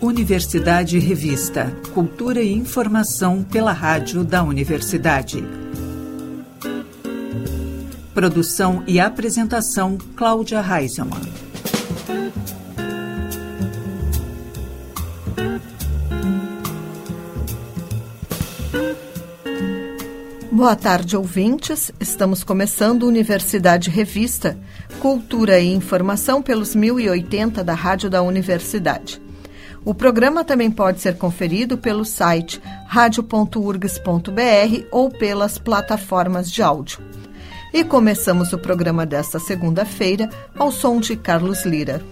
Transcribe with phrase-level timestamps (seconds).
[0.00, 1.72] Universidade Revista.
[1.94, 5.44] Cultura e informação pela rádio da universidade.
[8.14, 11.47] Produção e apresentação Cláudia Reisemann.
[20.58, 21.92] Boa tarde, ouvintes.
[22.00, 24.58] Estamos começando Universidade Revista,
[24.98, 29.22] Cultura e Informação pelos 1080 da Rádio da Universidade.
[29.84, 34.32] O programa também pode ser conferido pelo site radio.urgs.br
[34.90, 36.98] ou pelas plataformas de áudio.
[37.72, 42.02] E começamos o programa desta segunda-feira ao som de Carlos Lira.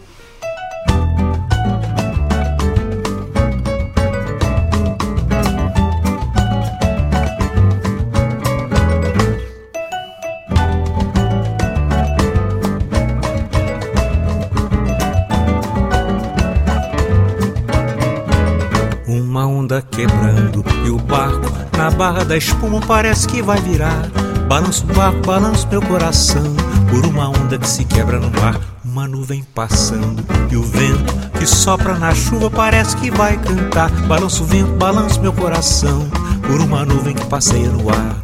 [21.97, 24.09] Barra da espuma parece que vai virar.
[24.47, 26.55] Balanço o barco, balanço meu coração
[26.91, 28.61] por uma onda que se quebra no mar.
[28.85, 33.91] Uma nuvem passando e o vento que sopra na chuva parece que vai cantar.
[34.07, 36.07] Balanço o vento, balanço meu coração
[36.47, 38.17] por uma nuvem que passeia no ar.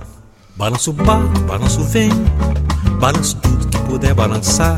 [0.57, 2.31] Balanço o barco, balanço o vento,
[3.01, 4.77] balanço tudo que puder balançar.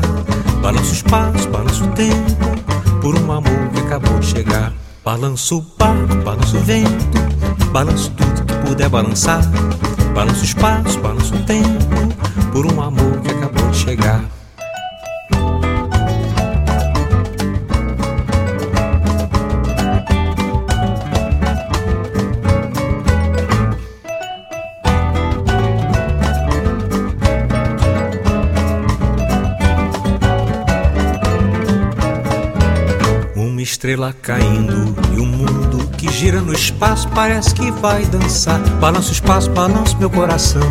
[0.61, 2.31] Balanço os passos, balanço o tempo
[3.01, 4.73] por um amor que acabou de chegar.
[5.03, 7.24] Balanço o barco, balanço o vento,
[7.71, 9.41] balanço tudo que puder balançar.
[10.13, 11.85] Balanço os passos, balanço o tempo,
[12.51, 14.23] por um amor que acabou de chegar.
[33.75, 38.57] Estrela caindo e o mundo que gira no espaço parece que vai dançar.
[38.79, 40.63] Balança o espaço, balança meu coração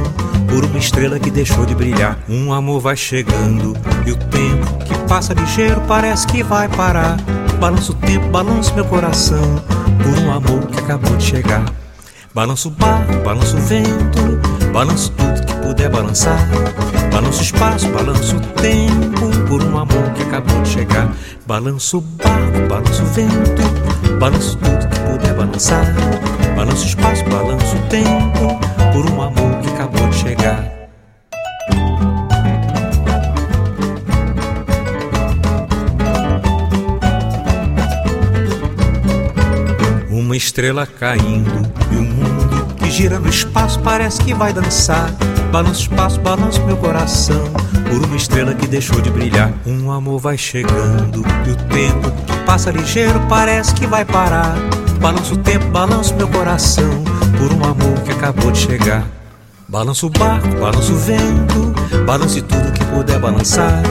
[0.48, 2.19] por uma estrela que deixou de brilhar.
[2.26, 3.76] Um amor vai chegando
[4.06, 7.19] e o tempo que passa ligeiro parece que vai parar.
[7.60, 9.62] Balança o tempo, balança meu coração
[10.03, 11.64] por um amor que acabou de chegar.
[12.32, 16.38] Balança o barco, balança o vento, balança tudo que puder balançar.
[17.12, 19.44] Balança o espaço, balança o tempo
[19.84, 21.15] amor que acabou de chegar.
[21.47, 25.87] Balança o barco, balança o vento, balança tudo que puder balançar.
[26.56, 28.59] Balança o espaço, balança o tempo
[28.93, 30.73] por um amor que acabou de chegar.
[40.11, 42.13] Uma estrela caindo e que
[42.94, 45.10] gira no espaço parece que vai dançar.
[45.50, 47.43] Balança o espaço, balança meu coração.
[47.91, 51.25] Por uma estrela que deixou de brilhar Um amor vai chegando.
[51.44, 54.55] E o tempo que passa ligeiro parece que vai parar.
[55.00, 57.03] Balança o tempo, balança meu coração.
[57.37, 59.05] Por um amor que acabou de chegar.
[59.69, 61.75] Balança o barco, balança o vento.
[62.06, 63.82] Balance tudo que puder balançar.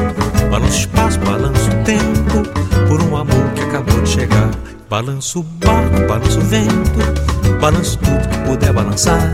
[0.49, 2.87] Balança o espaço, balança o tempo.
[2.87, 4.49] Por um amor que acabou de chegar.
[4.89, 7.32] Balança o barco, balança o vento
[7.63, 9.33] Balança tudo que puder balançar.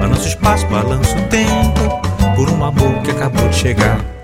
[0.00, 2.00] Balança o espaço, balança o tempo
[2.34, 4.17] Por um amor que acabou de chegar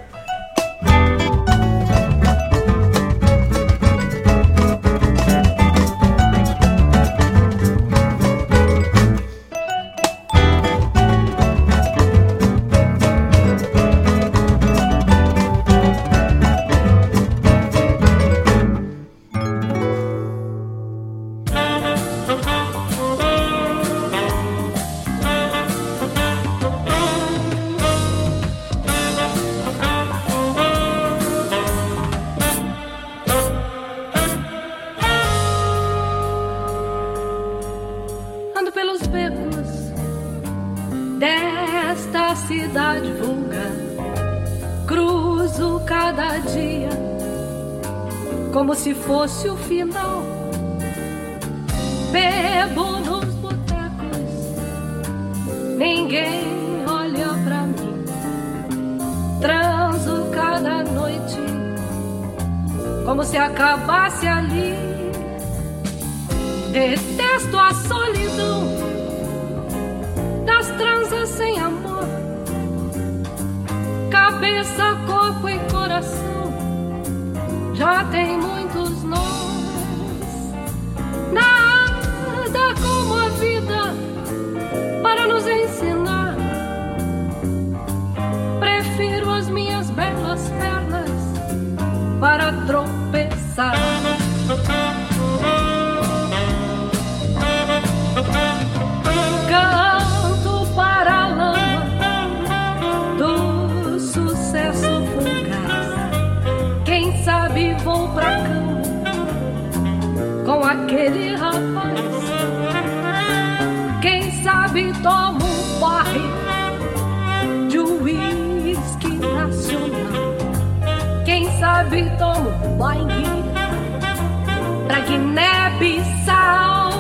[125.15, 126.91] Guiné-Bissau.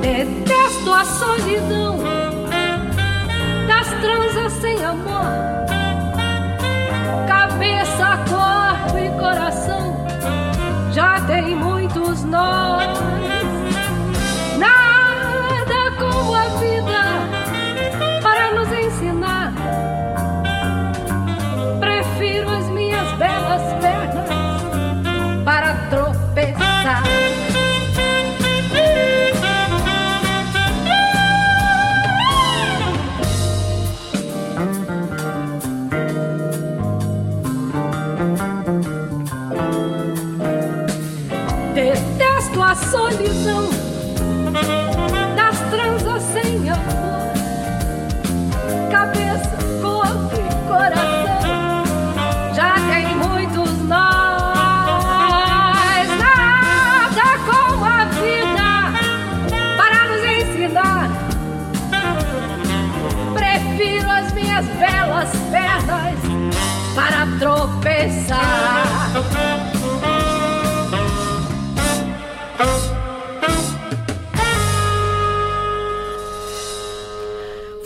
[0.00, 1.98] Detesto a solidão
[3.68, 5.26] das transas sem amor.
[7.28, 10.06] Cabeça, corpo e coração
[10.92, 12.63] já tem muitos nós.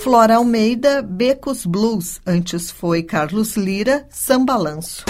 [0.08, 2.18] Flora Almeida, Becos Blues.
[2.26, 5.04] Antes foi Carlos Lira, Sambalanço.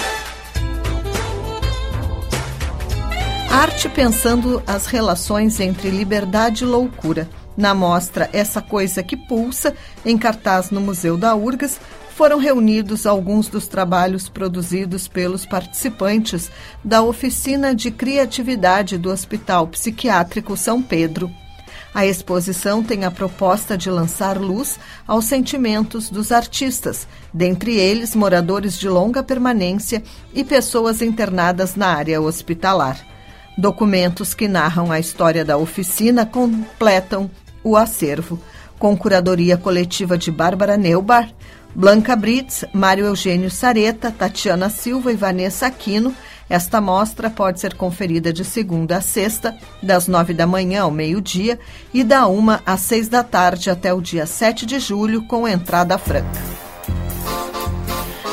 [3.48, 7.30] Arte pensando as relações entre liberdade e loucura.
[7.56, 9.72] Na mostra Essa Coisa que Pulsa,
[10.04, 11.80] em cartaz no Museu da URGS,
[12.16, 16.50] foram reunidos alguns dos trabalhos produzidos pelos participantes
[16.82, 21.32] da oficina de criatividade do Hospital Psiquiátrico São Pedro.
[21.94, 28.78] A exposição tem a proposta de lançar luz aos sentimentos dos artistas, dentre eles moradores
[28.78, 30.02] de longa permanência
[30.34, 33.00] e pessoas internadas na área hospitalar.
[33.56, 37.30] Documentos que narram a história da oficina completam
[37.64, 38.38] o acervo,
[38.78, 41.28] com curadoria coletiva de Bárbara Neubar,
[41.74, 46.14] Blanca Brits, Mário Eugênio Sareta, Tatiana Silva e Vanessa Aquino.
[46.48, 51.58] Esta mostra pode ser conferida de segunda a sexta, das nove da manhã ao meio-dia
[51.92, 55.98] e da uma às seis da tarde até o dia 7 de julho, com entrada
[55.98, 56.58] franca.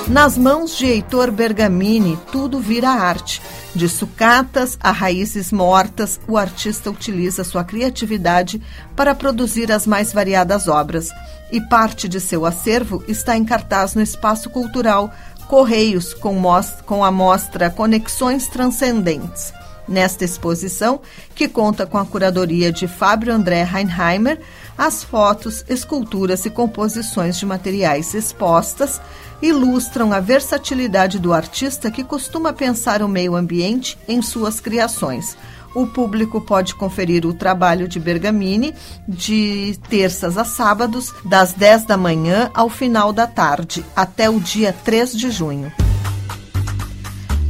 [0.07, 3.41] Nas mãos de Heitor Bergamini, tudo vira arte.
[3.73, 8.61] De sucatas a raízes mortas, o artista utiliza sua criatividade
[8.95, 11.09] para produzir as mais variadas obras.
[11.51, 15.11] E parte de seu acervo está em cartaz no Espaço Cultural
[15.47, 16.41] Correios, com,
[16.85, 19.53] com a mostra Conexões Transcendentes.
[19.87, 20.99] Nesta exposição,
[21.35, 24.39] que conta com a curadoria de Fábio André Heinheimer,
[24.75, 28.99] as fotos, esculturas e composições de materiais expostas
[29.41, 35.37] ilustram a versatilidade do artista que costuma pensar o meio ambiente em suas criações.
[35.75, 38.73] O público pode conferir o trabalho de Bergamini
[39.05, 44.73] de terças a sábados, das 10 da manhã ao final da tarde, até o dia
[44.85, 45.69] 3 de junho.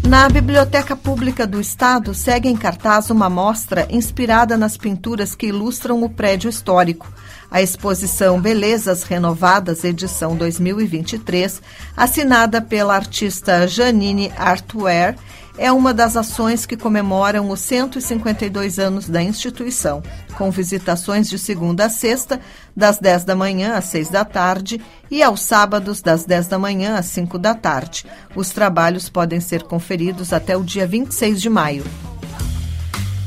[0.08, 6.04] Na Biblioteca Pública do Estado segue em cartaz uma mostra inspirada nas pinturas que ilustram
[6.04, 7.12] o prédio histórico.
[7.50, 11.62] A exposição Belezas Renovadas, edição 2023,
[11.96, 15.16] assinada pela artista Janine Artware,
[15.58, 20.04] é uma das ações que comemoram os 152 anos da instituição,
[20.38, 22.42] com visitações de segunda a sexta,
[22.76, 26.98] das 10 da manhã às 6 da tarde, e aos sábados, das 10 da manhã
[26.98, 28.06] às 5 da tarde.
[28.36, 31.86] Os trabalhos podem ser conferidos até o dia 26 de maio.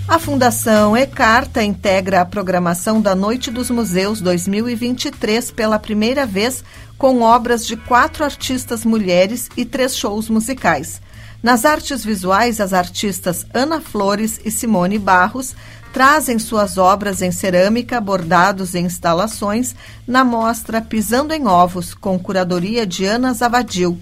[0.08, 6.64] A Fundação Ecarta integra a programação da Noite dos Museus 2023 pela primeira vez,
[6.96, 11.02] com obras de quatro artistas mulheres e três shows musicais.
[11.42, 15.54] Nas artes visuais, as artistas Ana Flores e Simone Barros
[15.92, 22.86] trazem suas obras em cerâmica, bordados e instalações na mostra Pisando em Ovos, com curadoria
[22.86, 23.98] de Ana Zavadil,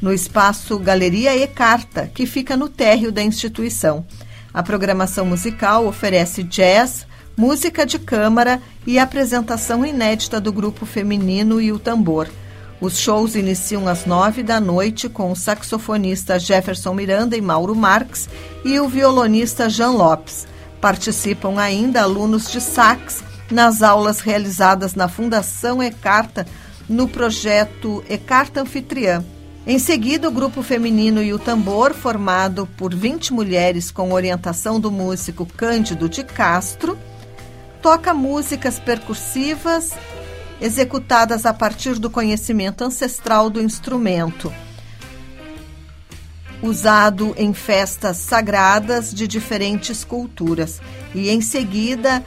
[0.00, 4.06] no espaço Galeria e Carta, que fica no térreo da instituição.
[4.52, 11.70] A programação musical oferece jazz, música de câmara e apresentação inédita do grupo feminino e
[11.70, 12.28] o tambor.
[12.80, 18.28] Os shows iniciam às nove da noite com o saxofonista Jefferson Miranda e Mauro Marques
[18.64, 20.48] e o violonista Jean Lopes.
[20.80, 26.46] Participam ainda alunos de sax nas aulas realizadas na Fundação Ecarta
[26.88, 29.22] no projeto Ecarta Anfitriã.
[29.66, 34.90] Em seguida, o grupo feminino e o tambor, formado por 20 mulheres com orientação do
[34.90, 36.98] músico Cândido de Castro,
[37.82, 39.90] toca músicas percussivas
[40.60, 44.52] executadas a partir do conhecimento ancestral do instrumento,
[46.62, 50.80] usado em festas sagradas de diferentes culturas.
[51.14, 52.24] E em seguida,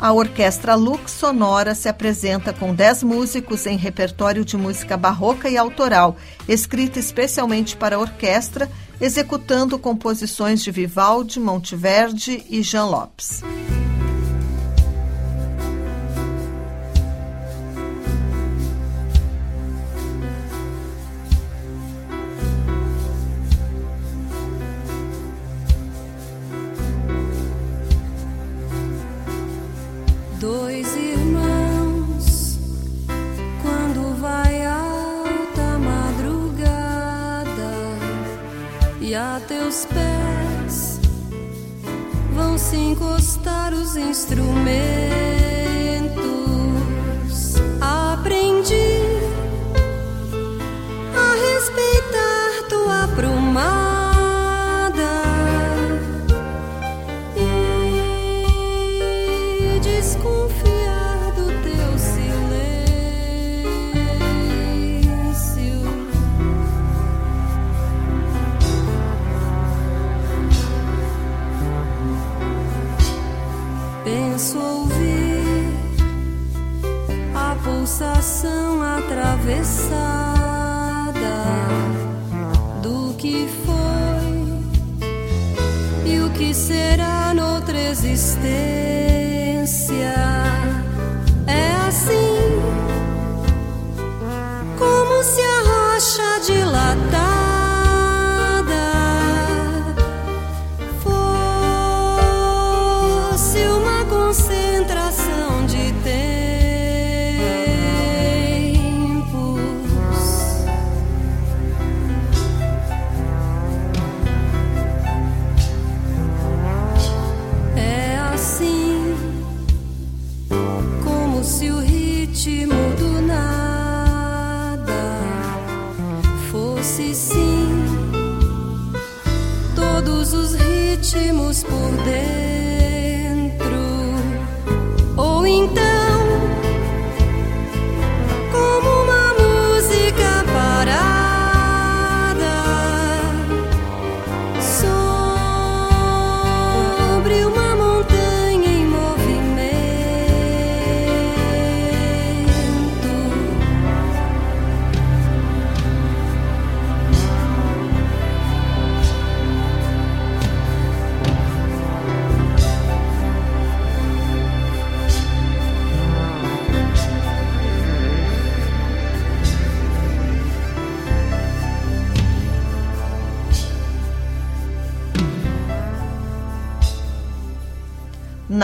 [0.00, 5.58] a Orquestra Lux Sonora se apresenta com 10 músicos em repertório de música barroca e
[5.58, 6.16] autoral,
[6.48, 13.42] escrita especialmente para a orquestra, executando composições de Vivaldi, Monteverdi e Jean Lopes.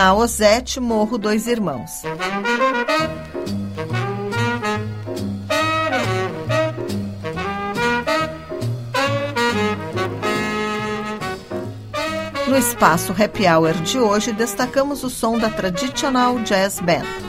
[0.07, 2.01] Na Osete, Morro Dois Irmãos.
[12.47, 17.26] No espaço Happy Hour de hoje, destacamos o som da Traditional Jazz Band.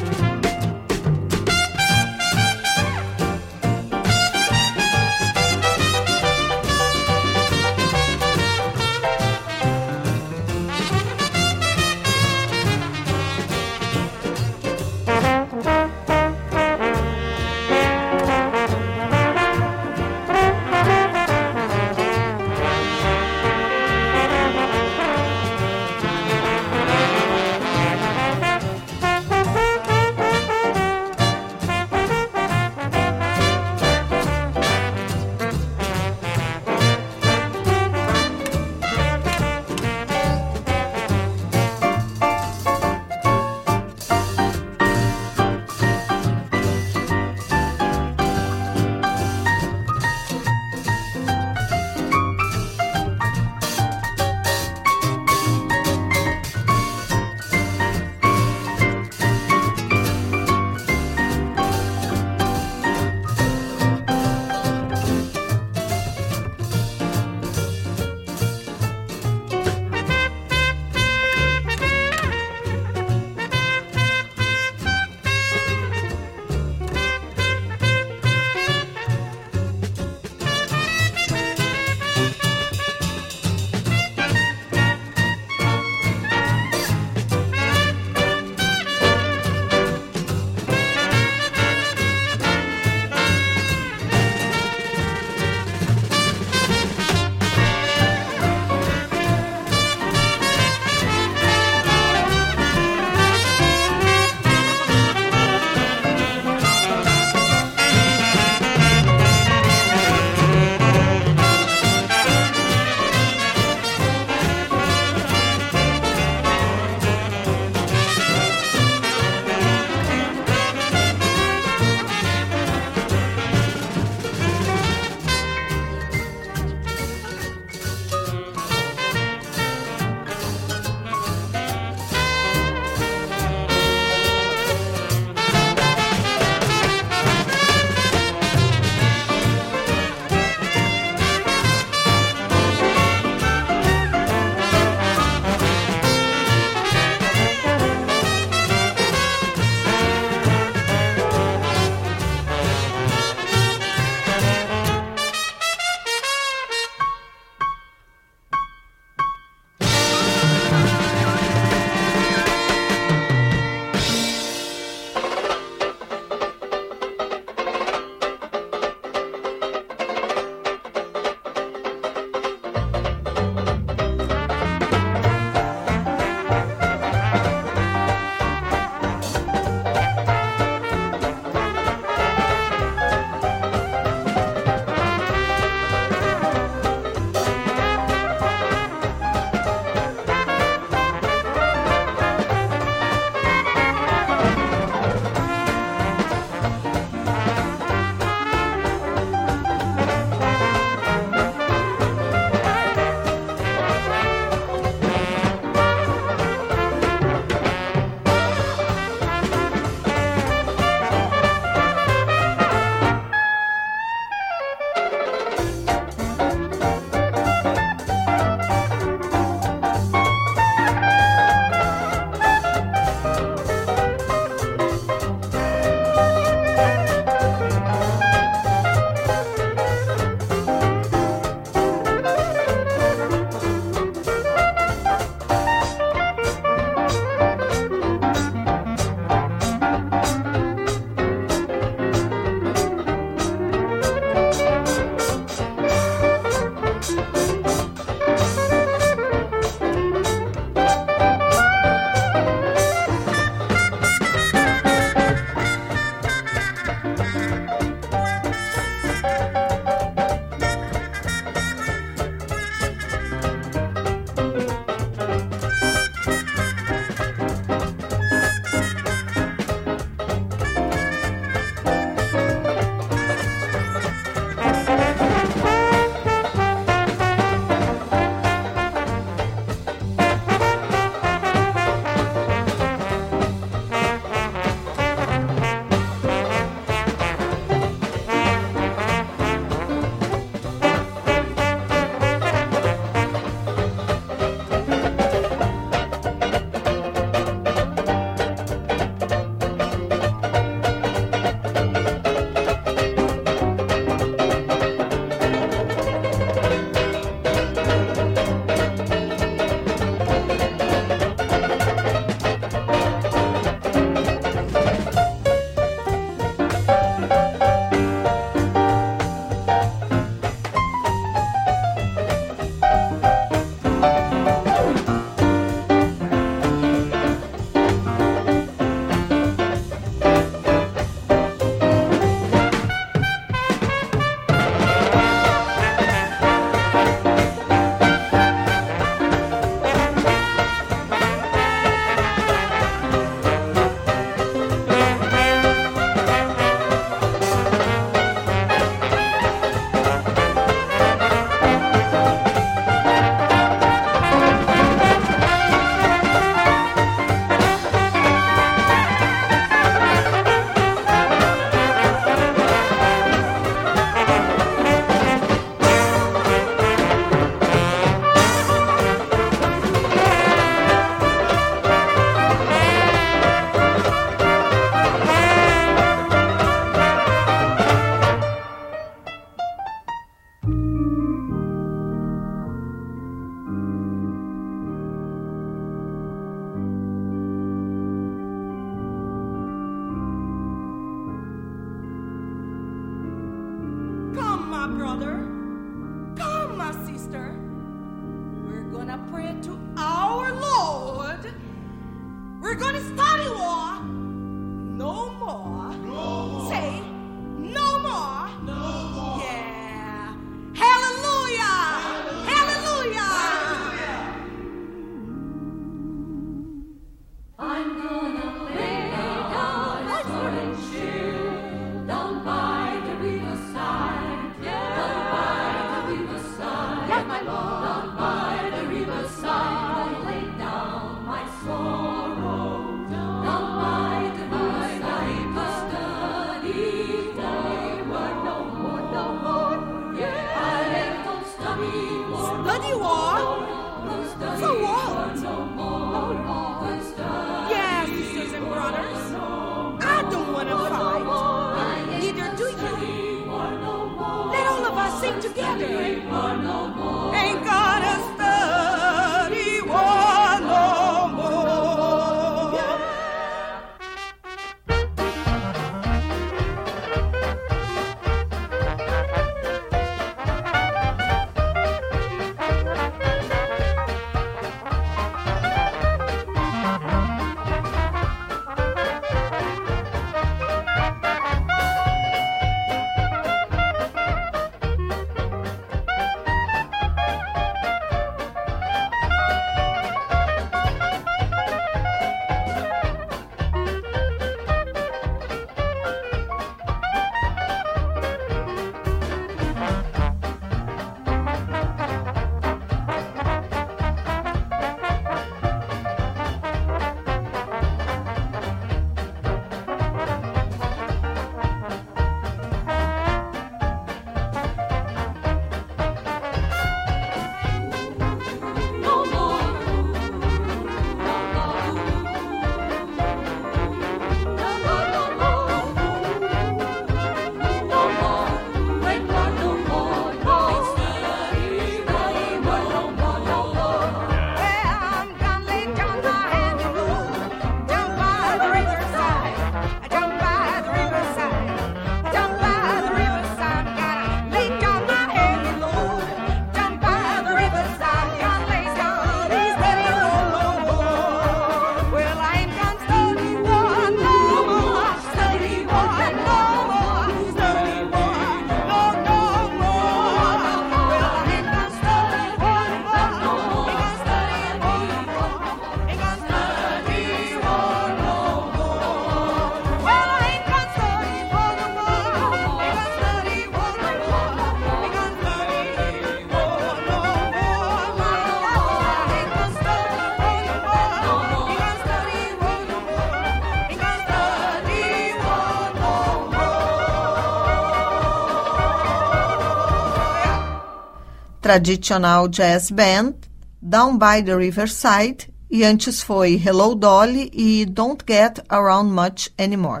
[591.68, 593.34] Tradicional jazz band,
[593.82, 600.00] Down by the Riverside, e antes foi Hello Dolly e Don't Get Around Much Anymore.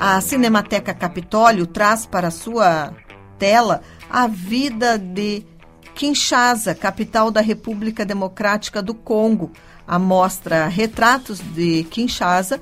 [0.00, 2.92] A Cinemateca Capitólio traz para sua
[3.38, 5.46] tela a vida de
[5.94, 9.52] Kinshasa, capital da República Democrática do Congo.
[9.86, 12.60] A mostra Retratos de Kinshasa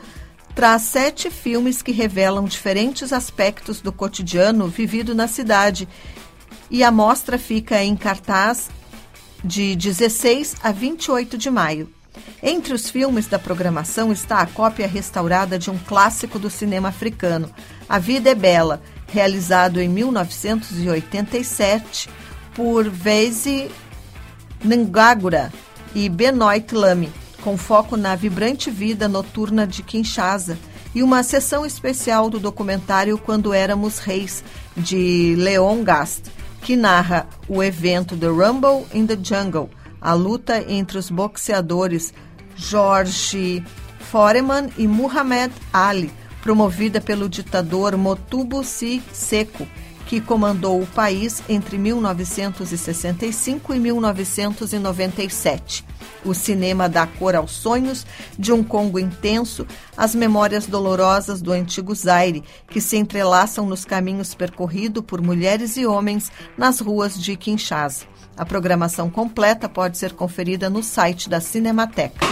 [0.56, 5.86] traz sete filmes que revelam diferentes aspectos do cotidiano vivido na cidade.
[6.70, 8.70] E a mostra fica em cartaz
[9.44, 11.92] de 16 a 28 de maio.
[12.42, 17.50] Entre os filmes da programação está a cópia restaurada de um clássico do cinema africano,
[17.86, 22.08] A Vida é Bela, realizado em 1987
[22.54, 23.70] por Vese
[24.64, 25.52] Ngagura
[25.94, 30.58] e Benoit Lamy com foco na vibrante vida noturna de Kinshasa,
[30.92, 34.42] e uma sessão especial do documentário Quando Éramos Reis,
[34.76, 36.24] de Leon Gast,
[36.60, 42.12] que narra o evento The Rumble in the Jungle, a luta entre os boxeadores
[42.56, 43.62] George
[44.00, 46.10] Foreman e Muhammad Ali,
[46.42, 49.68] promovida pelo ditador Motubu Seko,
[50.06, 55.84] que comandou o país entre 1965 e 1997
[56.26, 58.06] o cinema dá cor aos sonhos
[58.38, 59.66] de um Congo intenso,
[59.96, 65.86] as memórias dolorosas do antigo Zaire, que se entrelaçam nos caminhos percorridos por mulheres e
[65.86, 68.04] homens nas ruas de Kinshasa.
[68.36, 72.26] A programação completa pode ser conferida no site da Cinemateca.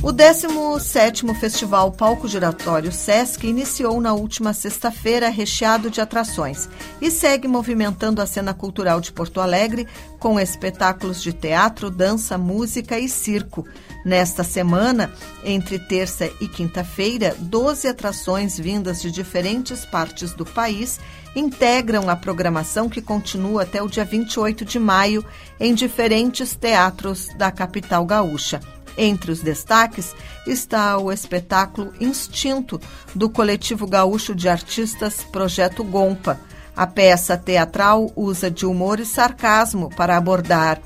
[0.00, 6.68] O 17º Festival Palco Giratório Sesc iniciou na última sexta-feira recheado de atrações
[7.00, 9.88] e segue movimentando a cena cultural de Porto Alegre
[10.20, 13.66] com espetáculos de teatro, dança, música e circo.
[14.04, 15.12] Nesta semana,
[15.44, 21.00] entre terça e quinta-feira, 12 atrações vindas de diferentes partes do país
[21.34, 25.24] integram a programação que continua até o dia 28 de maio
[25.58, 28.60] em diferentes teatros da capital gaúcha.
[28.98, 30.12] Entre os destaques
[30.44, 32.80] está o espetáculo Instinto,
[33.14, 36.40] do coletivo gaúcho de artistas Projeto Gompa.
[36.76, 40.82] A peça teatral usa de humor e sarcasmo para abordar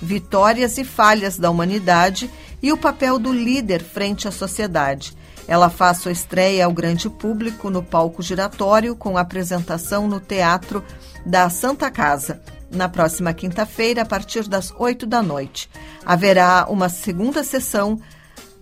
[0.00, 2.30] vitórias e falhas da humanidade
[2.62, 5.14] e o papel do líder frente à sociedade.
[5.46, 10.82] Ela faz sua estreia ao grande público no palco giratório com apresentação no Teatro
[11.26, 15.68] da Santa Casa na próxima quinta-feira, a partir das 8 da noite.
[16.04, 18.00] Haverá uma segunda sessão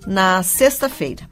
[0.07, 1.29] na sexta-feira.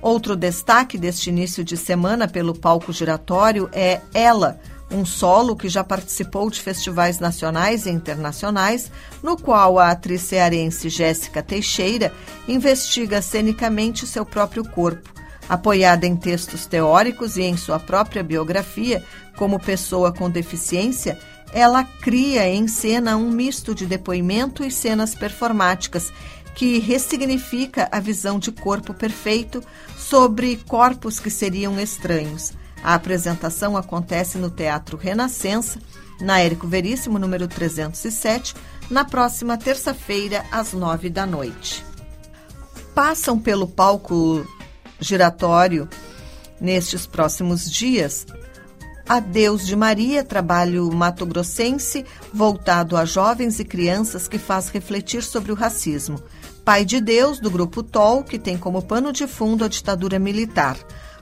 [0.00, 5.82] Outro destaque deste início de semana pelo palco giratório é Ela, um solo que já
[5.82, 8.90] participou de festivais nacionais e internacionais,
[9.22, 12.12] no qual a atriz cearense Jéssica Teixeira
[12.46, 15.12] investiga cenicamente seu próprio corpo.
[15.48, 19.02] Apoiada em textos teóricos e em sua própria biografia,
[19.36, 21.18] como pessoa com deficiência,
[21.52, 26.12] ela cria em cena um misto de depoimento e cenas performáticas
[26.54, 29.62] que ressignifica a visão de corpo perfeito
[29.96, 32.52] sobre corpos que seriam estranhos.
[32.82, 35.80] A apresentação acontece no Teatro Renascença,
[36.20, 38.54] na Érico Veríssimo, número 307,
[38.90, 41.84] na próxima terça-feira, às nove da noite.
[42.94, 44.44] Passam pelo palco
[45.00, 45.88] giratório
[46.60, 48.26] nestes próximos dias
[49.08, 55.54] Adeus de Maria, trabalho mato-grossense voltado a jovens e crianças que faz refletir sobre o
[55.54, 56.22] racismo.
[56.62, 60.76] Pai de Deus, do grupo TOL, que tem como pano de fundo a ditadura militar.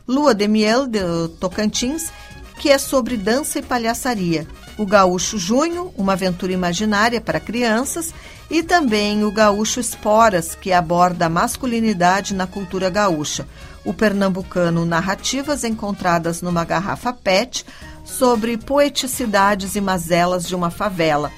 [0.07, 0.99] Lua de Miel, de
[1.39, 2.11] Tocantins,
[2.59, 4.49] que é sobre dança e palhaçaria.
[4.77, 8.13] O Gaúcho Junho, uma aventura imaginária para crianças.
[8.51, 13.47] E também o Gaúcho Esporas, que aborda a masculinidade na cultura gaúcha
[13.87, 17.65] o pernambucano Narrativas Encontradas numa Garrafa PET
[18.05, 21.31] sobre poeticidades e mazelas de uma favela.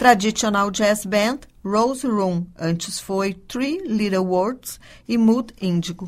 [0.01, 2.47] Traditional Jazz Band, Rose Room.
[2.59, 6.07] Antes foi Three Little Words e Mood Indigo.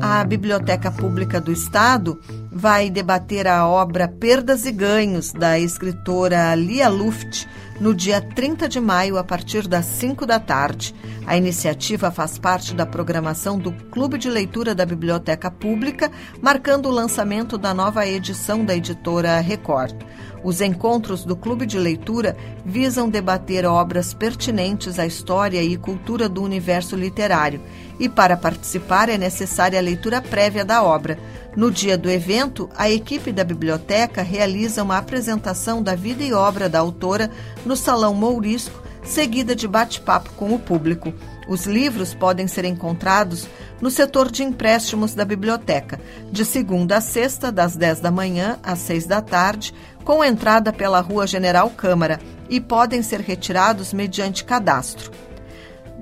[0.00, 2.20] A Biblioteca Pública do Estado
[2.50, 7.46] vai debater a obra Perdas e Ganhos, da escritora Lia Luft,
[7.80, 10.94] no dia 30 de maio, a partir das 5 da tarde.
[11.26, 16.10] A iniciativa faz parte da programação do Clube de Leitura da Biblioteca Pública,
[16.42, 19.94] marcando o lançamento da nova edição da editora Record.
[20.42, 26.42] Os encontros do Clube de Leitura visam debater obras pertinentes à história e cultura do
[26.42, 27.60] universo literário,
[27.98, 31.18] e para participar é necessária a leitura prévia da obra.
[31.56, 36.68] No dia do evento, a equipe da biblioteca realiza uma apresentação da vida e obra
[36.68, 37.28] da autora
[37.66, 41.12] no Salão Mourisco, seguida de bate-papo com o público.
[41.48, 43.48] Os livros podem ser encontrados
[43.80, 45.98] no setor de empréstimos da biblioteca,
[46.30, 49.74] de segunda a sexta, das 10 da manhã às 6 da tarde,
[50.04, 55.10] com entrada pela Rua General Câmara, e podem ser retirados mediante cadastro.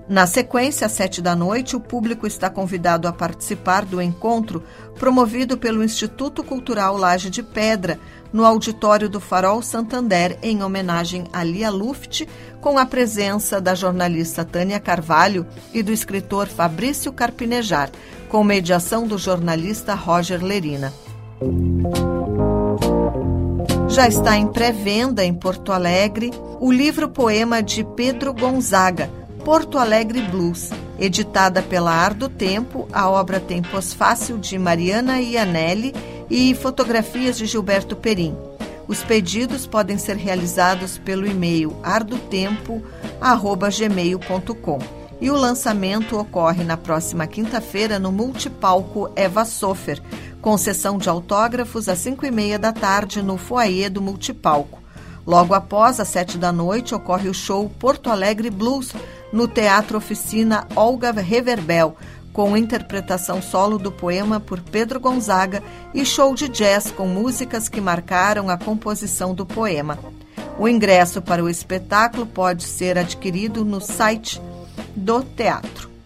[0.09, 4.63] Na sequência, às sete da noite, o público está convidado a participar do encontro
[4.99, 8.01] promovido pelo Instituto Cultural Laje de Pedra,
[8.33, 12.27] no auditório do Farol Santander, em homenagem a Lia Luft,
[12.61, 17.91] com a presença da jornalista Tânia Carvalho e do escritor Fabrício Carpinejar,
[18.31, 20.93] com mediação do jornalista Roger Lerina.
[23.89, 26.31] Já está em pré-venda em Porto Alegre
[26.61, 29.11] o livro-poema de Pedro Gonzaga,
[29.49, 30.69] Porto Alegre Blues.
[30.99, 35.95] Editada pela Ar do Tempo, a obra tem pós-fácil de Mariana Ianelli
[36.29, 38.37] e fotografias de Gilberto Perim.
[38.87, 44.79] Os pedidos podem ser realizados pelo e-mail ardotempo@gmail.com.
[45.19, 50.03] E o lançamento ocorre na próxima quinta-feira no Multipalco Eva Sofer,
[50.43, 54.79] com sessão de autógrafos às 5 e meia da tarde no foyer do Multipalco.
[55.29, 58.95] Logo após, às sete da noite, ocorre o show Porto Alegre Blues,
[59.33, 61.97] no Teatro Oficina Olga Reverbel,
[62.33, 65.63] com interpretação solo do poema por Pedro Gonzaga
[65.93, 69.99] e show de jazz com músicas que marcaram a composição do poema.
[70.59, 74.41] O ingresso para o espetáculo pode ser adquirido no site
[74.95, 75.98] do teatro.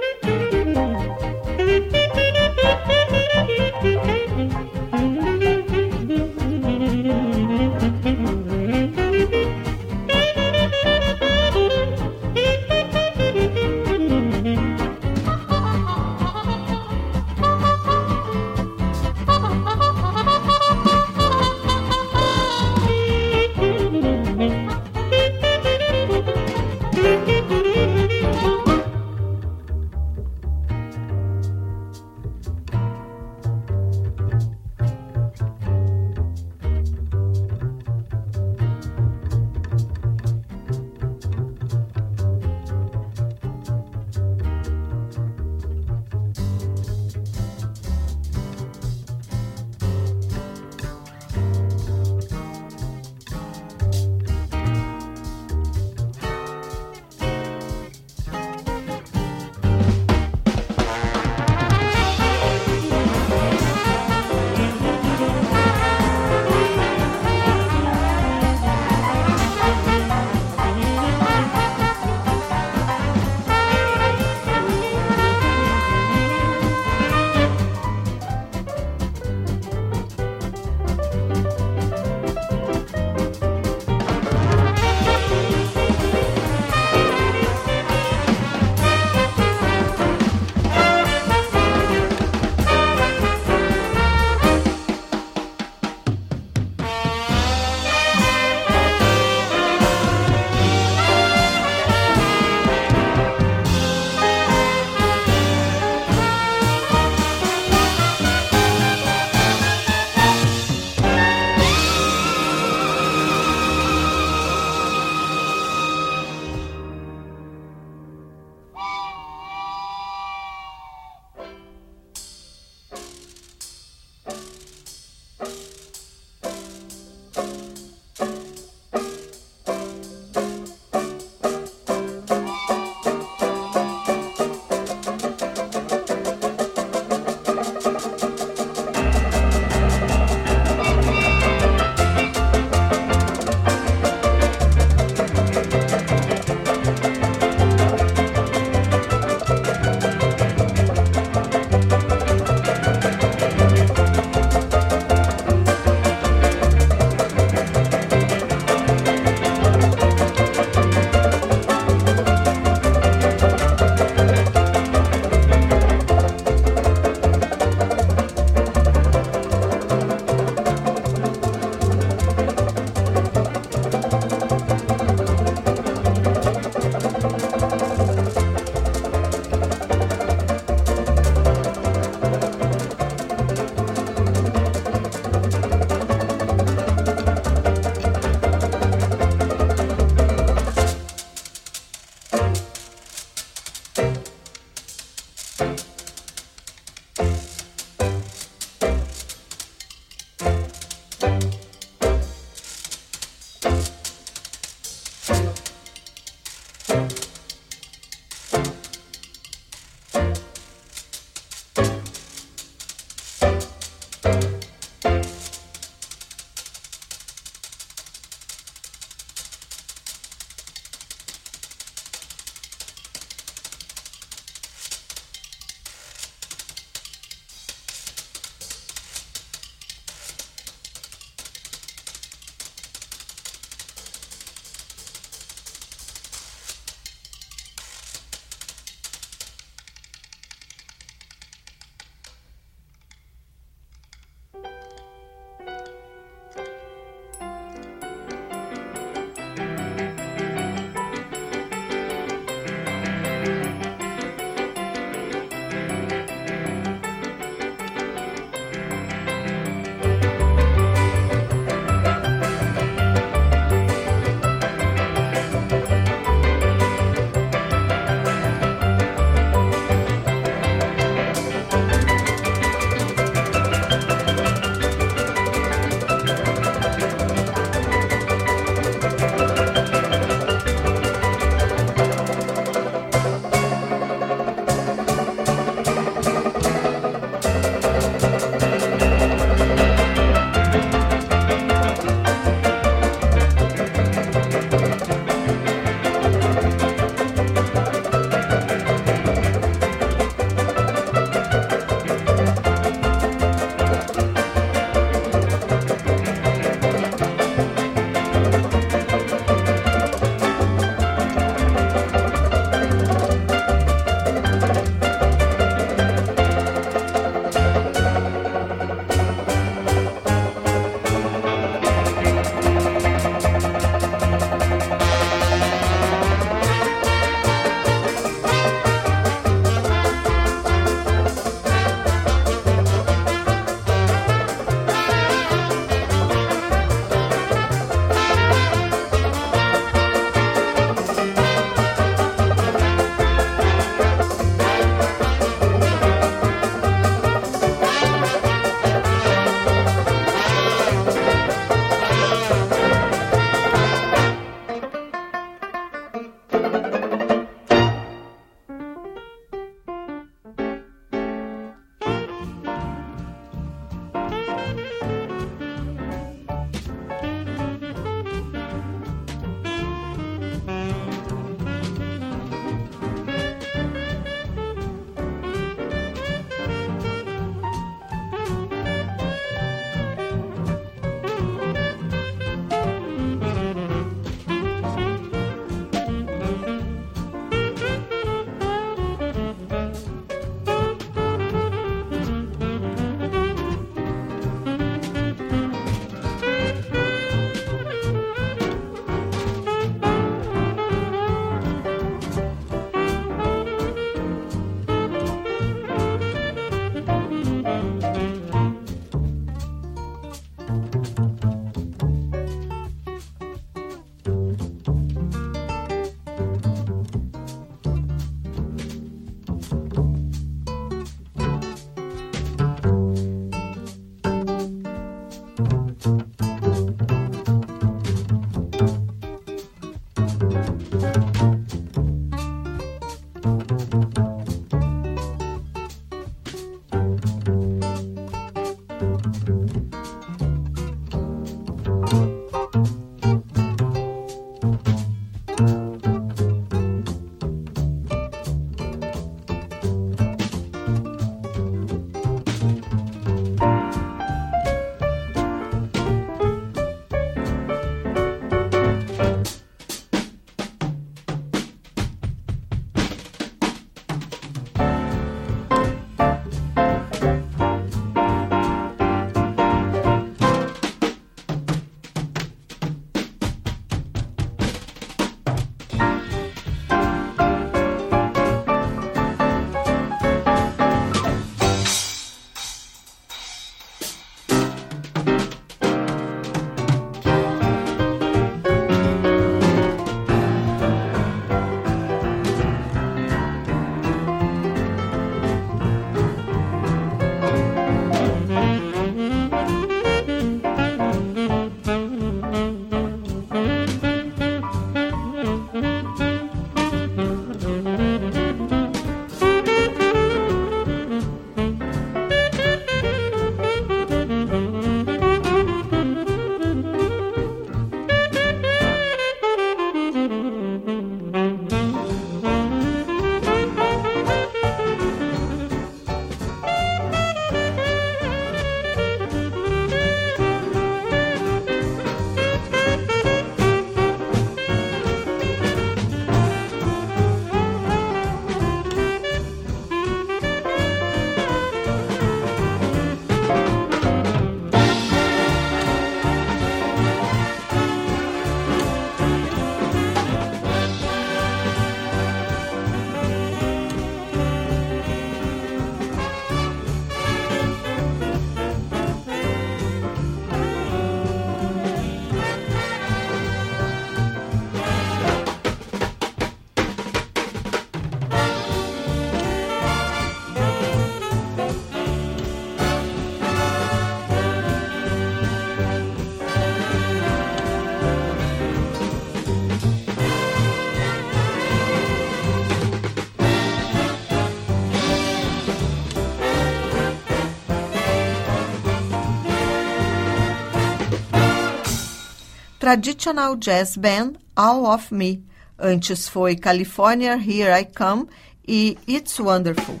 [592.80, 595.44] Traditional Jazz Band All of Me.
[595.78, 598.26] Antes foi California Here I Come
[598.66, 600.00] e It's Wonderful.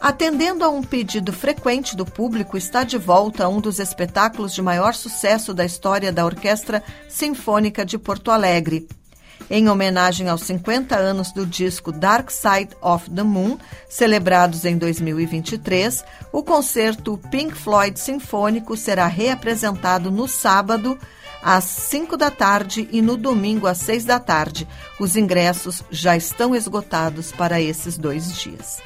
[0.00, 4.94] Atendendo a um pedido frequente do público, está de volta um dos espetáculos de maior
[4.94, 8.86] sucesso da história da Orquestra Sinfônica de Porto Alegre.
[9.50, 13.58] Em homenagem aos 50 anos do disco Dark Side of the Moon,
[13.88, 20.96] celebrados em 2023, o concerto Pink Floyd Sinfônico será reapresentado no sábado,
[21.44, 24.66] às 5 da tarde e no domingo às 6 da tarde.
[24.98, 28.78] Os ingressos já estão esgotados para esses dois dias.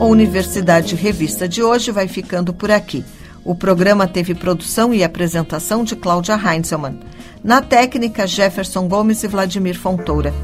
[0.00, 3.04] A Universidade Revista de hoje vai ficando por aqui.
[3.44, 6.98] O programa teve produção e apresentação de Cláudia Heinzelmann.
[7.42, 10.34] Na técnica, Jefferson Gomes e Vladimir Fontoura.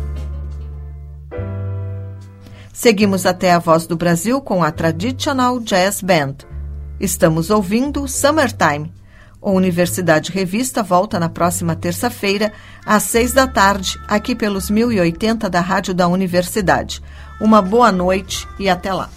[2.74, 6.38] Seguimos até a Voz do Brasil com a Traditional Jazz Band.
[6.98, 8.92] Estamos ouvindo Summertime.
[9.40, 12.52] A Universidade Revista volta na próxima terça-feira,
[12.84, 17.00] às seis da tarde, aqui pelos 1080 da Rádio da Universidade.
[17.40, 19.08] Uma boa noite e até lá.